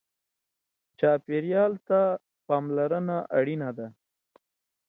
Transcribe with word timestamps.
چاپېریال 0.99 1.73
ته 1.87 1.99
پاملرنه 2.47 3.17
اړینه 3.37 3.69
ده. 3.77 3.87